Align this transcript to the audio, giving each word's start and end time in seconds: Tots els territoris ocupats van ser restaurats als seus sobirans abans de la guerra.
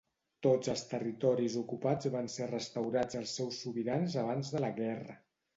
Tots 0.45 0.71
els 0.71 0.81
territoris 0.93 1.57
ocupats 1.59 2.09
van 2.17 2.31
ser 2.37 2.49
restaurats 2.53 3.21
als 3.23 3.37
seus 3.41 3.63
sobirans 3.67 4.21
abans 4.27 4.55
de 4.57 4.65
la 4.65 4.77
guerra. 4.85 5.21